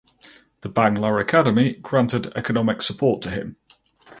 [0.61, 3.57] The Bangla Academy granted economic support to him.